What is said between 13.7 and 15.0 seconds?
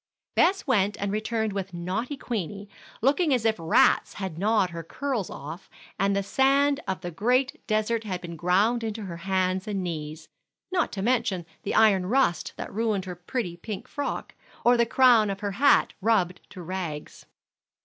frock, or the